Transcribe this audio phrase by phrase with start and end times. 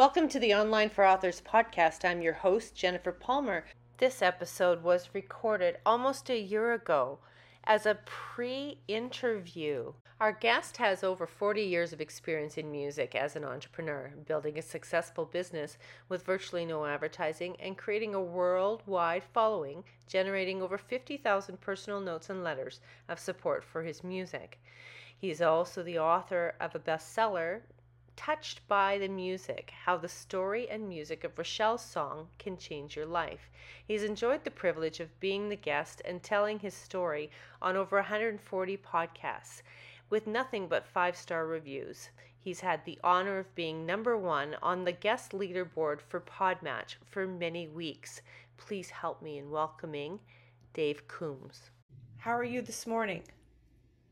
[0.00, 2.08] Welcome to the Online for Authors podcast.
[2.08, 3.66] I'm your host, Jennifer Palmer.
[3.98, 7.18] This episode was recorded almost a year ago
[7.64, 9.92] as a pre interview.
[10.18, 14.62] Our guest has over 40 years of experience in music as an entrepreneur, building a
[14.62, 15.76] successful business
[16.08, 22.42] with virtually no advertising and creating a worldwide following, generating over 50,000 personal notes and
[22.42, 22.80] letters
[23.10, 24.58] of support for his music.
[25.18, 27.60] He is also the author of a bestseller
[28.20, 33.06] touched by the music, how the story and music of Rachel's song can change your
[33.06, 33.48] life.
[33.88, 37.30] He's enjoyed the privilege of being the guest and telling his story
[37.62, 39.62] on over 140 podcasts
[40.10, 42.10] with nothing but five star reviews.
[42.38, 47.26] He's had the honor of being number one on the guest leaderboard for PodMatch for
[47.26, 48.20] many weeks.
[48.58, 50.20] Please help me in welcoming
[50.74, 51.70] Dave Combs.
[52.18, 53.22] How are you this morning?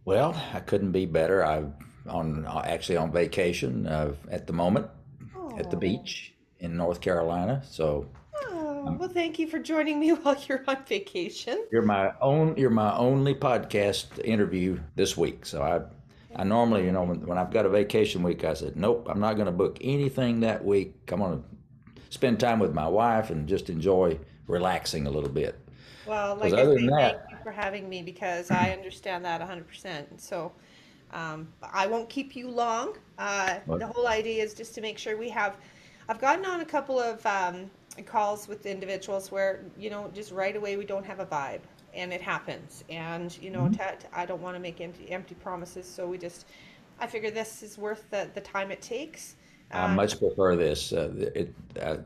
[0.06, 1.44] Well, I couldn't be better.
[1.44, 1.74] I've
[2.08, 4.86] on actually on vacation uh, at the moment
[5.34, 5.58] Aww.
[5.58, 7.62] at the beach in North Carolina.
[7.68, 8.08] So,
[8.44, 11.64] oh, well, thank you for joining me while you're on vacation.
[11.70, 12.56] You're my own.
[12.56, 15.46] You're my only podcast interview this week.
[15.46, 18.76] So I, I normally, you know, when, when I've got a vacation week, I said,
[18.76, 20.94] nope, I'm not going to book anything that week.
[21.10, 21.44] I'm going to
[22.10, 25.58] spend time with my wife and just enjoy relaxing a little bit.
[26.06, 30.18] Well, like I say, that, thank you for having me because I understand that 100%.
[30.18, 30.52] So
[31.12, 32.96] um, I won't keep you long.
[33.18, 35.56] Uh, the whole idea is just to make sure we have.
[36.08, 37.70] I've gotten on a couple of um,
[38.06, 41.60] calls with individuals where you know just right away we don't have a vibe,
[41.94, 42.84] and it happens.
[42.88, 44.06] And you know, mm-hmm.
[44.12, 46.46] I don't want to make empty empty promises, so we just.
[47.00, 49.36] I figure this is worth the, the time it takes.
[49.70, 50.92] I uh, much prefer this.
[50.92, 51.98] Uh, it, uh,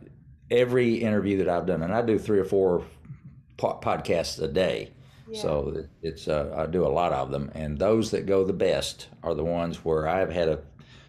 [0.51, 2.85] every interview that I've done, and I do three or four
[3.57, 4.91] po- podcasts a day.
[5.35, 9.09] So it's uh, I do a lot of them, and those that go the best
[9.23, 10.61] are the ones where I've had a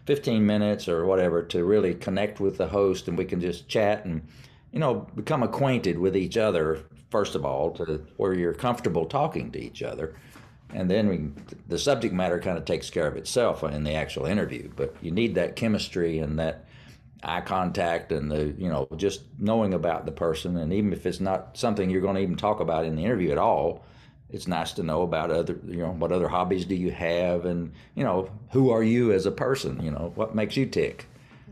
[0.06, 4.04] 15 minutes or whatever to really connect with the host, and we can just chat
[4.04, 4.26] and
[4.72, 9.52] you know become acquainted with each other first of all, to where you're comfortable talking
[9.52, 10.16] to each other,
[10.72, 11.30] and then we,
[11.68, 14.68] the subject matter kind of takes care of itself in the actual interview.
[14.74, 16.64] But you need that chemistry and that
[17.22, 21.20] eye contact and the you know just knowing about the person and even if it's
[21.20, 23.84] not something you're going to even talk about in the interview at all
[24.34, 27.72] it's nice to know about other you know what other hobbies do you have and
[27.94, 31.06] you know who are you as a person you know what makes you tick?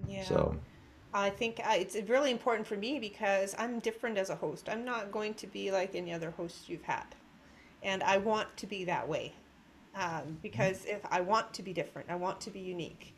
[0.09, 0.25] Yeah.
[0.25, 0.57] So.
[1.15, 4.69] I think it's really important for me because i'm different as a host.
[4.69, 7.07] I'm not going to be like any other host you've had.
[7.83, 9.33] And i want to be that way
[9.95, 13.15] um, because if i want to be different i want to be unique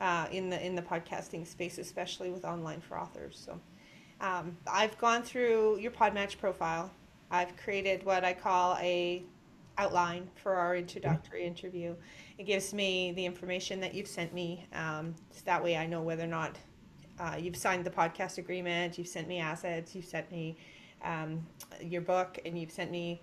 [0.00, 3.42] uh, in the in the podcasting space especially with online for authors.
[3.44, 3.58] So
[4.20, 6.92] um, i've gone through your PodMatch profile
[7.30, 9.24] I've created what I call a
[9.76, 11.94] outline for our introductory interview.
[12.36, 14.66] It gives me the information that you've sent me.
[14.72, 16.58] Um, so that way I know whether or not
[17.20, 20.56] uh, you've signed the podcast agreement, you've sent me assets, you've sent me
[21.04, 21.46] um,
[21.80, 23.22] your book, and you've sent me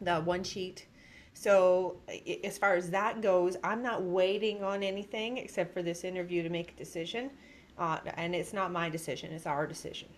[0.00, 0.86] the one sheet.
[1.34, 1.96] So
[2.44, 6.48] as far as that goes, I'm not waiting on anything except for this interview to
[6.48, 7.30] make a decision.
[7.78, 10.08] Uh, and it's not my decision, it's our decision.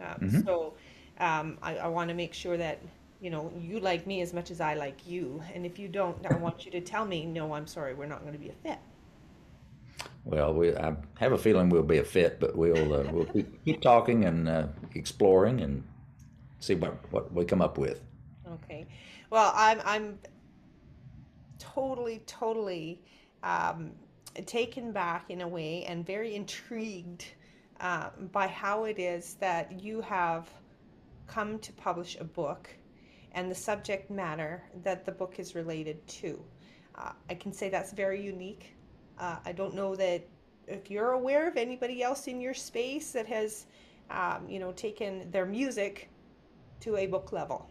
[0.00, 0.40] Um, mm-hmm.
[0.42, 0.74] So
[1.18, 2.80] um, I, I want to make sure that
[3.20, 6.24] you know you like me as much as I like you, and if you don't,
[6.26, 8.54] I want you to tell me, no, I'm sorry, we're not going to be a
[8.54, 8.78] fit.
[10.24, 13.64] Well, we I have a feeling we'll be a fit, but we'll uh, we'll keep,
[13.64, 15.82] keep talking and uh, exploring and
[16.60, 18.02] see what what we come up with.
[18.48, 18.86] Okay,
[19.30, 20.18] well, I'm I'm
[21.58, 23.00] totally totally
[23.42, 23.92] um,
[24.46, 27.24] taken back in a way and very intrigued
[27.80, 30.48] uh, by how it is that you have
[31.26, 32.68] come to publish a book
[33.34, 36.42] and the subject matter that the book is related to.
[36.94, 38.74] Uh, I can say that's very unique.
[39.18, 40.26] Uh, I don't know that
[40.66, 43.66] if you're aware of anybody else in your space that has,
[44.10, 46.10] um, you know, taken their music
[46.80, 47.68] to a book level.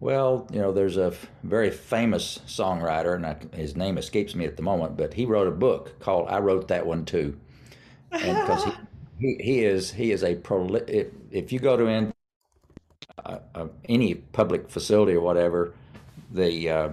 [0.00, 4.56] Well, you know, there's a very famous songwriter, and I, his name escapes me at
[4.56, 7.38] the moment, but he wrote a book called "I Wrote That One Too,"
[8.10, 8.72] because he,
[9.24, 11.12] he, he is he is a prolific.
[11.30, 12.12] If you go to in,
[13.24, 15.74] uh, uh, any public facility or whatever,
[16.30, 16.88] the uh,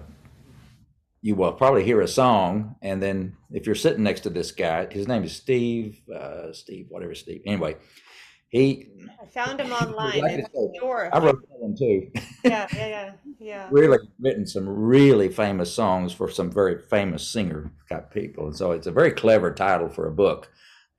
[1.22, 4.88] you will probably hear a song, and then if you're sitting next to this guy,
[4.92, 7.42] his name is Steve, uh, Steve, whatever Steve.
[7.45, 7.75] Anyway,
[8.48, 8.88] he.
[9.22, 10.24] I found him online.
[10.24, 10.42] I,
[11.12, 12.12] I wrote that one too.
[12.45, 13.68] yeah, yeah, yeah, yeah.
[13.72, 18.72] really written some really famous songs for some very famous singer type people, and so
[18.72, 20.50] it's a very clever title for a book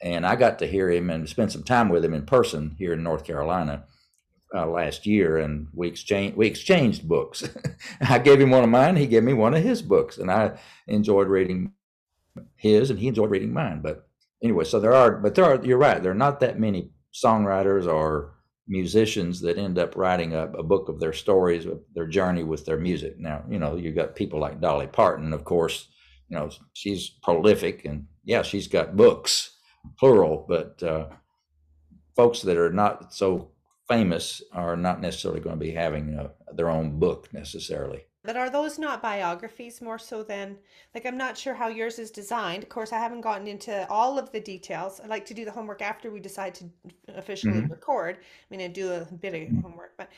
[0.02, 2.92] and I got to hear him and spend some time with him in person here
[2.92, 3.84] in North Carolina
[4.54, 7.48] uh, last year, and we exchanged we exchanged books.
[8.00, 10.58] I gave him one of mine, he gave me one of his books, and I
[10.86, 11.72] enjoyed reading
[12.56, 13.80] his, and he enjoyed reading mine.
[13.82, 14.06] But
[14.42, 15.64] anyway, so there are, but there are.
[15.64, 16.02] You're right.
[16.02, 18.34] There are not that many songwriters or
[18.68, 22.64] musicians that end up writing a, a book of their stories, of their journey with
[22.64, 23.18] their music.
[23.18, 25.88] Now, you know, you've got people like Dolly Parton, of course.
[26.28, 29.51] You know, she's prolific, and yeah, she's got books,
[29.98, 30.44] plural.
[30.48, 31.08] But uh,
[32.16, 33.50] folks that are not so
[33.88, 38.04] famous are not necessarily going to be having uh, their own book necessarily.
[38.24, 40.58] But are those not biographies more so than
[40.94, 42.62] like I'm not sure how yours is designed.
[42.62, 45.00] Of course, I haven't gotten into all of the details.
[45.00, 46.64] I like to do the homework after we decide to
[47.08, 48.18] officially hmm record.
[48.18, 50.08] I mean, I do a bit of homework, but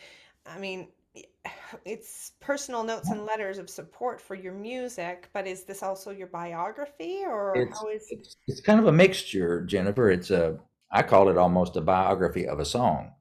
[0.45, 0.89] I mean,
[1.85, 6.27] it's personal notes and letters of support for your music, but is this also your
[6.29, 10.11] biography or It's how is it's it's kind of a mixture, Jennifer.
[10.11, 10.59] It's a
[10.91, 13.13] I call it almost a biography of a song.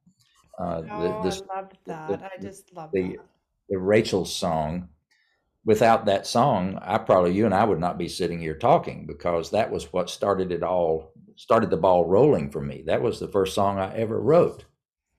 [0.60, 2.32] Uh, the, Oh, I this love the, that.
[2.38, 3.26] I just love the that.
[3.70, 4.90] the Rachel song.
[5.66, 9.52] Without that song, I probably you and I would not be sitting here talking because
[9.52, 12.84] that was what started it all, started the ball rolling for me.
[12.86, 14.66] That was the first song I ever wrote,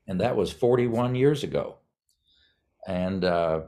[0.07, 1.79] and that was 41 years ago.
[2.87, 3.63] And uh,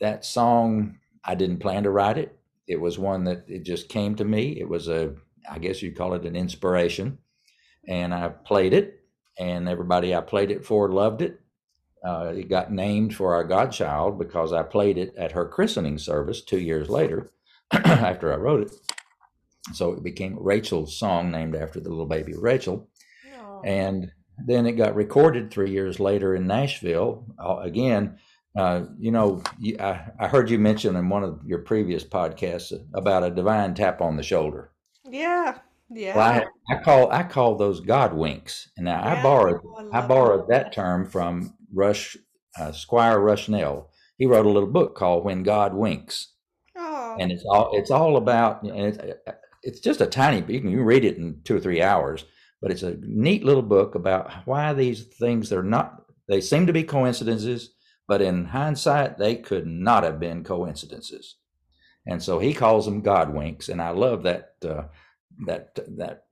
[0.00, 2.38] that song, I didn't plan to write it.
[2.66, 4.58] It was one that it just came to me.
[4.58, 5.14] It was a,
[5.50, 7.18] I guess you'd call it an inspiration,
[7.86, 9.00] and I played it,
[9.38, 11.40] and everybody I played it for loved it
[12.04, 16.42] uh, it got named for our godchild because I played it at her christening service
[16.42, 17.32] two years later
[17.72, 18.72] after I wrote it.
[19.72, 22.90] So it became Rachel's song, named after the little baby Rachel.
[23.38, 27.24] Oh, And then it got recorded three years later in Nashville.
[27.42, 28.18] Uh, again,
[28.56, 32.72] uh, you know, you, I, I heard you mention in one of your previous podcasts
[32.94, 34.72] about a divine tap on the shoulder.
[35.10, 35.58] yeah,
[36.12, 38.70] Well, yeah, I, I call I call those God winks.
[38.76, 40.72] And now I borrowed Oh, I I borrowed that that.
[40.72, 42.16] term from Rush
[42.58, 43.88] uh, Squire Rushnell.
[44.18, 46.32] He wrote a little book called When God Winks,
[46.76, 48.62] Oh, and it's all it's all about.
[48.62, 48.98] And it's,
[49.62, 50.38] it's just a tiny.
[50.52, 52.24] You can you can read it in two or three hours,
[52.60, 56.04] but it's a neat little book about why these things are not.
[56.28, 57.74] They seem to be coincidences,
[58.06, 61.36] but in hindsight, they could not have been coincidences.
[62.06, 64.84] And so he calls them God winks, and I love that uh,
[65.46, 66.26] that that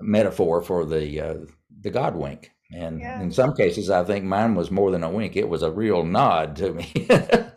[0.00, 1.34] metaphor for the uh,
[1.80, 2.50] the God wink.
[2.74, 3.20] And yeah.
[3.20, 6.04] in some cases, I think mine was more than a wink; it was a real
[6.04, 6.92] nod to me.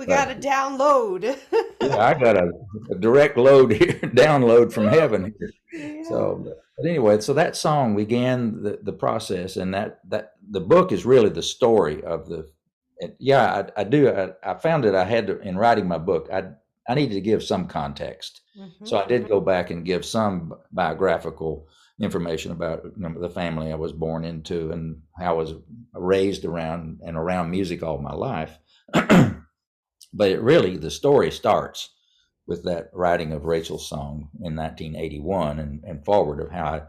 [0.00, 1.24] We got to download.
[1.82, 2.50] yeah, I got a,
[2.90, 5.50] a direct load here, download from heaven here.
[5.74, 6.02] yeah.
[6.08, 10.92] So, but anyway, so that song began the, the process, and that that the book
[10.92, 12.50] is really the story of the.
[13.18, 14.10] Yeah, I, I do.
[14.10, 16.28] I, I found that I had to in writing my book.
[16.32, 16.50] I
[16.88, 18.42] I needed to give some context,
[18.84, 21.68] so hmm I did go back and give some biographical
[22.00, 25.54] information about you know, the family I was born into and how I was
[25.94, 28.58] raised around and around music all my life.
[30.12, 31.90] but it really the story starts
[32.46, 36.82] with that writing of Rachel's song in 1981 and, and forward of how I,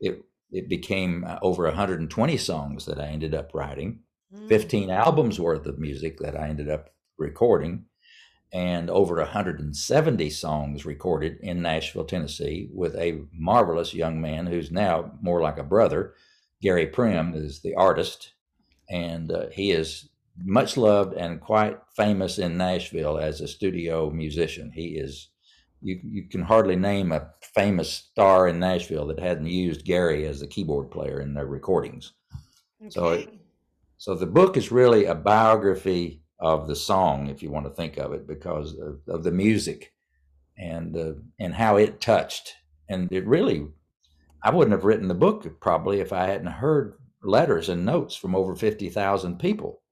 [0.00, 4.00] it it became uh, over 120 songs that I ended up writing,
[4.34, 4.48] Mm.
[4.48, 7.84] 15 albums worth of music that I ended up recording,
[8.52, 15.12] and over 170 songs recorded in Nashville, Tennessee, with a marvelous young man who's now
[15.20, 16.14] more like a brother.
[16.60, 18.32] Gary Prim is the artist,
[18.88, 20.08] and uh, he is
[20.42, 24.72] much loved and quite famous in Nashville as a studio musician.
[24.74, 25.28] He is
[25.82, 30.42] you you can hardly name a famous star in Nashville that hadn't used Gary as
[30.42, 32.12] a keyboard player in their recordings.
[32.88, 33.28] So it,
[33.98, 37.98] so the book is really a biography of the song, if you want to think
[37.98, 39.92] of it, because of, of the music
[40.58, 42.54] and uh, and how it touched.
[42.88, 43.68] And it really,
[44.42, 48.34] I wouldn't have written the book probably if I hadn't heard letters and notes from
[48.34, 49.82] over fifty thousand people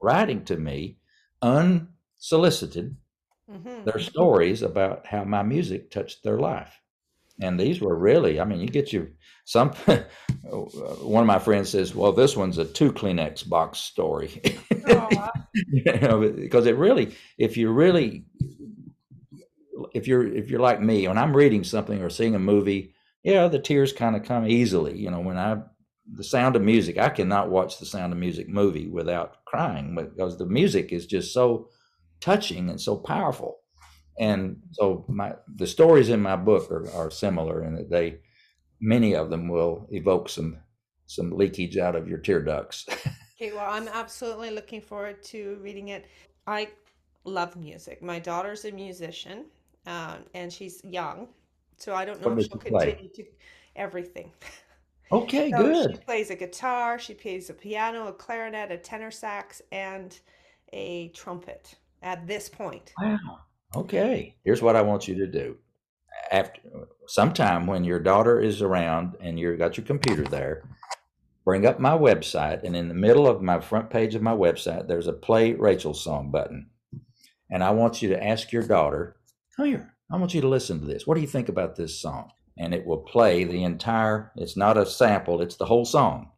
[0.00, 0.96] writing to me,
[1.42, 2.96] unsolicited,
[3.48, 6.80] hmm their stories about how my music touched their life.
[7.40, 9.08] And these were really, I mean, you get your
[9.44, 9.70] some.
[10.42, 14.42] one of my friends says, "Well, this one's a two Kleenex box story,"
[14.88, 18.24] Oh, you know, because it really, if you really,
[19.94, 23.48] if you're if you're like me, when I'm reading something or seeing a movie, yeah,
[23.48, 24.98] the tears kind of come easily.
[24.98, 25.58] You know, when I
[26.12, 30.38] the sound of music, I cannot watch the Sound of Music movie without crying because
[30.38, 31.68] the music is just so
[32.20, 33.60] touching and so powerful.
[34.18, 38.18] And so my the stories in my book are, are similar in that they
[38.80, 40.58] many of them will evoke some
[41.06, 42.86] some leakage out of your tear ducts.
[43.40, 46.06] Okay, well, I'm absolutely looking forward to reading it.
[46.48, 46.70] I
[47.22, 48.02] love music.
[48.02, 49.44] My daughter's a musician,
[49.86, 51.28] um, and she's young,
[51.76, 53.24] so I don't know what if she'll continue to
[53.76, 54.32] everything.
[55.12, 56.04] Okay, So she good.
[56.04, 60.18] plays a guitar, she plays a piano, a clarinet, a tenor sax, and
[60.72, 62.92] a trumpet at this point.
[63.00, 63.18] Wow.
[63.74, 64.36] Okay.
[64.44, 65.56] Here's what I want you to do.
[66.30, 66.60] after
[67.06, 70.62] sometime when your daughter is around and you've got your computer there,
[71.44, 74.86] bring up my website, and in the middle of my front page of my website,
[74.86, 76.68] there's a play Rachel song button.
[77.50, 79.16] And I want you to ask your daughter,
[79.56, 81.06] come here, I want you to listen to this.
[81.06, 82.30] What do you think about this song?
[82.58, 86.32] And it will play the entire, it's not a sample, it's the whole song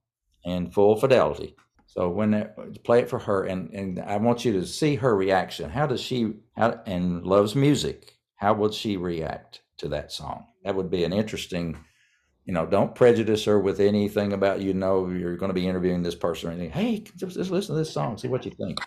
[0.44, 1.56] in full fidelity.
[1.92, 2.48] So when
[2.84, 5.68] play it for her, and, and I want you to see her reaction.
[5.68, 10.46] How does she, how, and loves music, how would she react to that song?
[10.62, 11.76] That would be an interesting,
[12.44, 16.04] you know, don't prejudice her with anything about, you know, you're going to be interviewing
[16.04, 16.70] this person or anything.
[16.70, 18.78] Hey, just, just listen to this song, see what you think.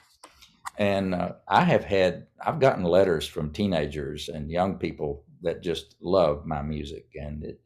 [0.77, 5.97] And uh, I have had, I've gotten letters from teenagers and young people that just
[6.01, 7.59] love my music and it,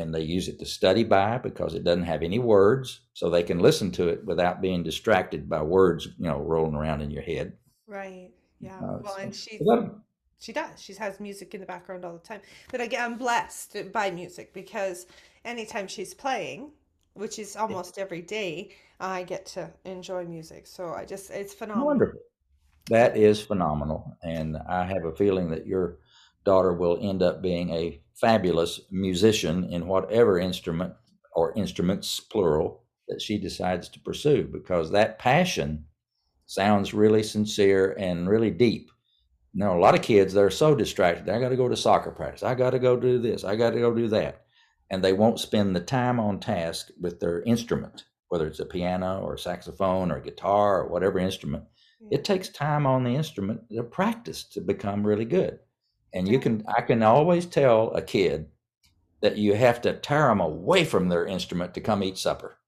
[0.00, 3.42] and they use it to study by because it doesn't have any words, so they
[3.42, 7.22] can listen to it without being distracted by words, you know, rolling around in your
[7.22, 7.52] head.
[7.86, 8.30] Right.
[8.60, 8.76] Yeah.
[8.78, 9.60] Uh, well, so, and she
[10.40, 10.80] she does.
[10.82, 12.40] She has music in the background all the time.
[12.70, 15.06] But again, I'm blessed by music because
[15.44, 16.72] anytime she's playing,
[17.12, 20.66] which is almost every day, I get to enjoy music.
[20.66, 21.86] So I just it's phenomenal.
[21.86, 22.20] Wonderful.
[22.88, 24.16] That is phenomenal.
[24.22, 25.98] And I have a feeling that your
[26.44, 30.94] daughter will end up being a fabulous musician in whatever instrument
[31.34, 35.84] or instruments, plural, that she decides to pursue because that passion
[36.46, 38.90] sounds really sincere and really deep.
[39.52, 41.28] Now, a lot of kids, they're so distracted.
[41.28, 42.42] I got to go to soccer practice.
[42.42, 43.42] I got to go do this.
[43.42, 44.42] I got to go do that.
[44.90, 49.20] And they won't spend the time on task with their instrument, whether it's a piano
[49.20, 51.64] or a saxophone or guitar or whatever instrument
[52.10, 55.58] it takes time on the instrument to practice to become really good.
[56.12, 58.48] And you can, I can always tell a kid
[59.20, 62.58] that you have to tear them away from their instrument to come eat supper.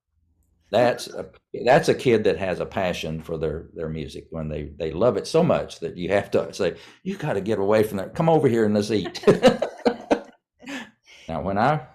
[0.71, 1.27] That's a,
[1.67, 5.19] that's a kid that has a passion for their their music when they they love
[5.19, 8.15] it so much that you have to say you got to get away from that.
[8.15, 9.23] Come over here and let's eat.
[11.29, 11.87] now, when I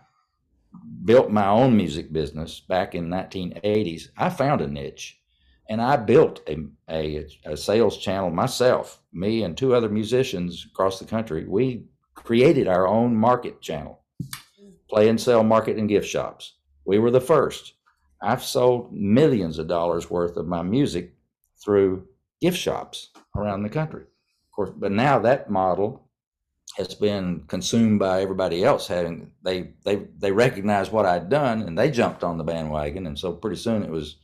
[1.05, 5.19] built my own music business back in 1980s, I found a niche
[5.69, 6.57] and I built a,
[6.89, 9.01] a, a, sales channel myself.
[9.11, 14.01] Me and two other musicians across the country, we created our own market channel,
[14.89, 16.53] play and sell market and gift shops.
[16.85, 17.73] We were the first.
[18.21, 21.13] I've sold millions of dollars worth of my music
[21.63, 22.07] through
[22.41, 24.03] gift shops around the country.
[24.03, 26.07] Of course, but now that model
[26.77, 31.77] has been consumed by everybody else having they they they recognized what I'd done and
[31.77, 34.17] they jumped on the bandwagon and so pretty soon it was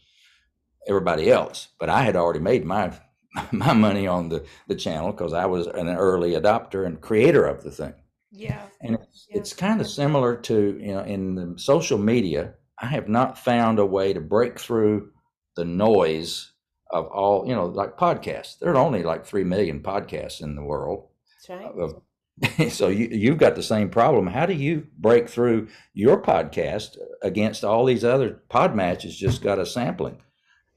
[0.88, 1.70] everybody else.
[1.80, 2.94] But I had already made my
[3.52, 7.64] my money on the the channel because I was an early adopter and creator of
[7.64, 7.94] the thing.
[8.32, 9.38] Yeah, and it's, yeah.
[9.38, 12.56] it's kind of similar to you know in the social media.
[12.80, 15.12] I have not found a way to break through
[15.56, 16.52] the noise
[16.92, 18.60] of all you know like podcasts.
[18.60, 21.08] There are only like three million podcasts in the world.
[21.48, 21.94] That's right.
[22.70, 24.28] so you you've got the same problem.
[24.28, 29.16] How do you break through your podcast against all these other pod matches?
[29.16, 30.18] Just got a sampling.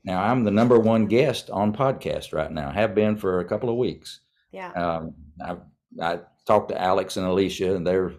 [0.06, 2.70] Now I'm the number one guest on podcast right now.
[2.70, 4.20] Have been for a couple of weeks.
[4.52, 4.72] Yeah.
[4.72, 5.56] Um, I
[6.00, 8.12] I talked to Alex and Alicia, and they're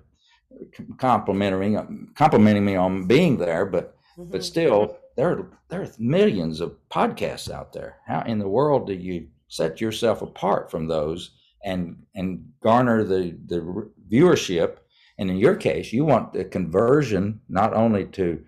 [0.98, 4.30] complimenting complimenting me on being there, but mm-hmm.
[4.30, 7.98] but still there there are millions of podcasts out there.
[8.06, 11.32] How in the world do you set yourself apart from those
[11.64, 14.78] and and garner the the viewership?
[15.20, 18.44] And in your case, you want the conversion not only to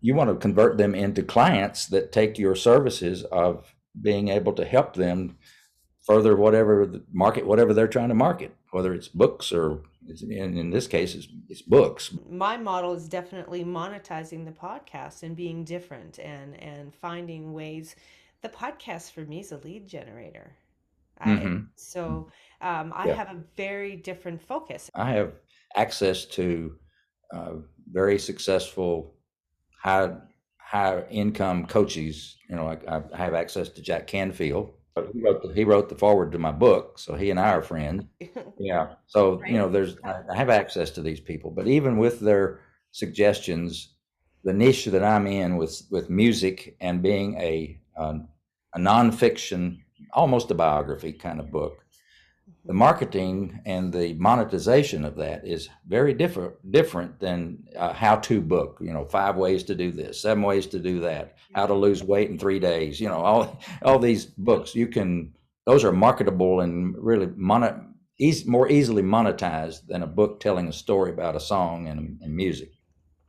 [0.00, 4.64] you want to convert them into clients that take your services of being able to
[4.64, 5.36] help them
[6.06, 10.70] further whatever the market whatever they're trying to market whether it's books or in, in
[10.70, 12.16] this case it's, it's books.
[12.28, 17.96] My model is definitely monetizing the podcast and being different and and finding ways.
[18.42, 20.56] The podcast for me is a lead generator.
[21.24, 21.64] Mm-hmm.
[21.76, 22.30] So
[22.62, 23.14] um, i yeah.
[23.14, 24.90] have a very different focus.
[24.94, 25.34] I have
[25.76, 26.76] access to
[27.34, 27.52] uh,
[27.92, 29.14] very successful
[29.80, 30.12] high
[30.58, 32.36] high income coaches.
[32.48, 34.72] You know, like I have access to Jack Canfield.
[35.14, 37.62] He wrote, the, he wrote the forward to my book, so he and I are
[37.62, 38.04] friends.
[38.58, 39.50] Yeah, so right.
[39.50, 42.60] you know, there's I have access to these people, but even with their
[42.90, 43.94] suggestions,
[44.44, 48.28] the niche that I'm in with with music and being a um,
[48.74, 49.78] a nonfiction,
[50.12, 51.79] almost a biography kind of book,
[52.64, 58.40] the marketing and the monetization of that is very different different than uh, a how-to
[58.40, 61.74] book you know five ways to do this seven ways to do that how to
[61.74, 64.74] lose weight in three days you know all all these books.
[64.74, 65.34] You can
[65.66, 67.74] those are marketable and really monet,
[68.18, 72.34] easy, more easily monetized than a book telling a story about a song and, and
[72.34, 72.72] music.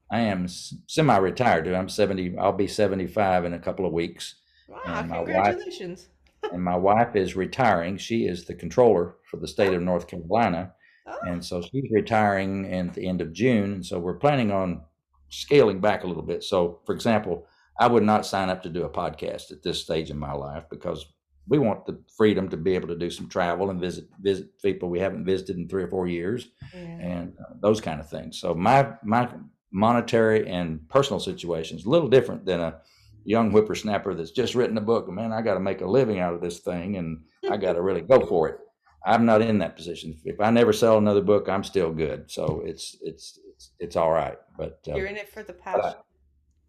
[0.09, 4.35] I am semi-retired i'm 70 i'll be 75 in a couple of weeks.
[4.67, 4.79] Wow
[5.23, 6.09] congratulations wife,
[6.51, 10.73] and my wife is retiring she is the controller for the state of North Carolina,
[11.07, 11.17] Oh.
[11.25, 13.73] And so she's retiring at the end of June.
[13.73, 14.81] And so we're planning on
[15.29, 16.43] scaling back a little bit.
[16.43, 17.47] So, for example,
[17.79, 20.65] I would not sign up to do a podcast at this stage in my life
[20.69, 21.05] because
[21.47, 24.89] we want the freedom to be able to do some travel and visit visit people
[24.89, 26.79] we haven't visited in three or four years, yeah.
[26.79, 28.39] and uh, those kind of things.
[28.39, 29.27] So my my
[29.71, 32.81] monetary and personal situation is a little different than a
[33.23, 35.09] young whippersnapper that's just written a book.
[35.09, 37.81] Man, I got to make a living out of this thing, and I got to
[37.89, 38.59] really go for it.
[39.05, 40.19] I'm not in that position.
[40.25, 42.29] If I never sell another book, I'm still good.
[42.29, 44.37] So it's it's it's, it's all right.
[44.57, 45.95] But uh, you're in it for the passion.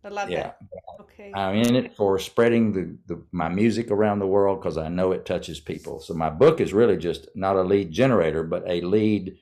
[0.05, 0.59] I love yeah, that.
[1.01, 1.33] Okay.
[1.33, 5.13] I'm in it for spreading the, the my music around the world because I know
[5.13, 6.01] it touches people.
[6.01, 9.37] So my book is really just not a lead generator, but a lead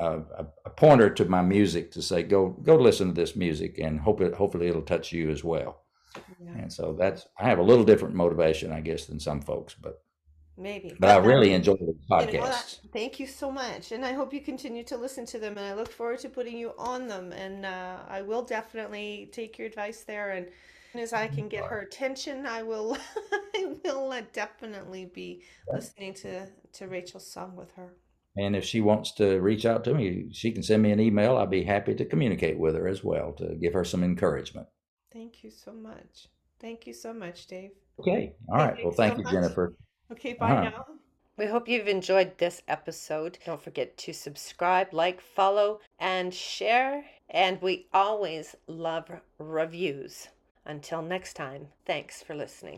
[0.00, 3.78] uh, a, a, pointer to my music to say go go listen to this music
[3.78, 5.84] and hope it hopefully it'll touch you as well.
[6.40, 6.50] Yeah.
[6.52, 10.02] And so that's I have a little different motivation, I guess, than some folks, but
[10.56, 10.94] maybe.
[10.98, 12.32] But, I really enjoy the podcast.
[12.32, 12.62] You know
[12.92, 15.56] thank you so much, and I hope you continue to listen to them.
[15.56, 17.32] And I look forward to putting you on them.
[17.32, 20.30] And uh, I will definitely take your advice there.
[20.32, 20.48] And
[20.94, 22.96] as I can get her attention, I will.
[23.54, 27.94] I will uh, definitely be listening to to Rachel's song with her.
[28.36, 31.36] And if she wants to reach out to me, she can send me an email.
[31.36, 34.68] I'll be happy to communicate with her as well to give her some encouragement.
[35.12, 36.28] Thank you so much.
[36.60, 37.70] Thank you so much, Dave.
[38.00, 38.32] Okay.
[38.48, 38.74] All right.
[38.74, 39.32] Thank well, thank so you, much.
[39.32, 39.74] Jennifer.
[40.12, 40.70] Okay, bye uh-huh.
[40.70, 40.86] now.
[41.36, 43.38] We hope you've enjoyed this episode.
[43.46, 47.04] Don't forget to subscribe, like, follow, and share.
[47.30, 50.28] And we always love reviews.
[50.66, 52.76] Until next time, thanks for listening.